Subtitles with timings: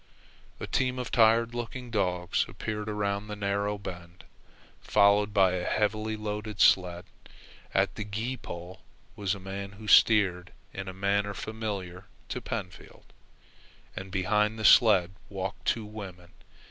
[0.59, 4.23] A team of tired looking dogs appeared around the narrow bend,
[4.79, 7.05] followed by a heavily loaded sled.
[7.71, 8.81] At the gee pole
[9.15, 13.13] was a man who steered in a manner familiar to Pentfield,
[13.95, 16.31] and behind the sled walked two women.